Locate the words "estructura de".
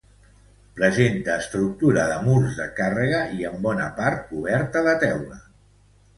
1.41-2.15